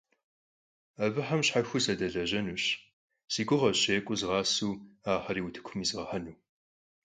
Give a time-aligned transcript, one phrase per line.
[1.03, 2.63] Abıxem şhexueu sadelejenuş,
[3.33, 4.73] si guğeş, yêk'uu zğaseu,
[5.11, 6.33] axeri vutıkum yizğehenu.